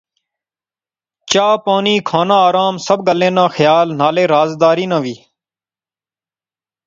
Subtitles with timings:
[1.31, 5.15] چاء پانی، کھانا آرام۔۔۔ سب گلیں ناں خیال۔ نالے رازداری ناں وی